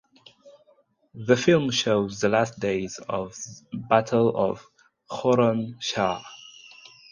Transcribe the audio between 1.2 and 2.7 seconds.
film shows the last